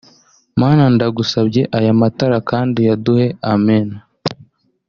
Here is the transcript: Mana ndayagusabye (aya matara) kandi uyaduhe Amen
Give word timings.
Mana 0.61 0.83
ndayagusabye 0.93 1.61
(aya 1.77 1.93
matara) 1.99 2.37
kandi 2.49 2.75
uyaduhe 2.81 3.27
Amen 3.51 3.87